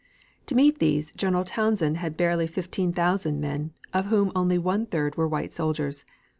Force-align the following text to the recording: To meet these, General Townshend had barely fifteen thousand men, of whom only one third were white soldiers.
To 0.47 0.55
meet 0.55 0.79
these, 0.79 1.11
General 1.13 1.43
Townshend 1.43 1.97
had 1.97 2.17
barely 2.17 2.47
fifteen 2.47 2.91
thousand 2.91 3.39
men, 3.39 3.69
of 3.93 4.07
whom 4.07 4.31
only 4.35 4.57
one 4.57 4.87
third 4.87 5.15
were 5.15 5.27
white 5.27 5.53
soldiers. 5.53 6.05